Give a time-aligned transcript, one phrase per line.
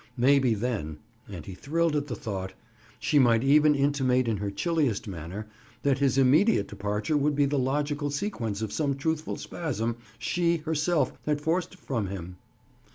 [0.17, 0.97] Maybe then
[1.29, 2.53] (and he thrilled at the thought),
[2.97, 5.45] she might even intimate in her chilliest manner
[5.83, 11.13] that his immediate departure would be the logical sequence of some truthful spasm she, herself,
[11.27, 12.37] had forced from him?